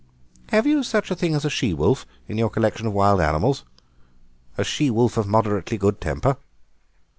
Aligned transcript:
"Have 0.49 0.65
you 0.65 0.81
such 0.81 1.11
a 1.11 1.15
thing 1.15 1.35
as 1.35 1.45
a 1.45 1.49
she 1.51 1.75
wolf 1.75 2.07
in 2.27 2.35
your 2.39 2.49
collection 2.49 2.87
of 2.87 2.93
wild 2.93 3.21
animals? 3.21 3.65
A 4.57 4.63
she 4.63 4.89
wolf 4.89 5.15
of 5.15 5.27
moderately 5.27 5.77
good 5.77 6.01
temper?" 6.01 6.37